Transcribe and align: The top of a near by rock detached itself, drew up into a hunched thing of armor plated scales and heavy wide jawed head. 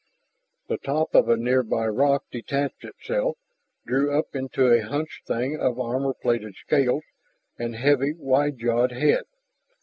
The 0.67 0.79
top 0.79 1.13
of 1.13 1.29
a 1.29 1.37
near 1.37 1.61
by 1.61 1.85
rock 1.87 2.23
detached 2.31 2.83
itself, 2.83 3.37
drew 3.85 4.17
up 4.17 4.35
into 4.35 4.65
a 4.73 4.81
hunched 4.81 5.27
thing 5.27 5.59
of 5.59 5.79
armor 5.79 6.15
plated 6.15 6.55
scales 6.55 7.03
and 7.59 7.75
heavy 7.75 8.11
wide 8.13 8.57
jawed 8.57 8.93
head. 8.93 9.25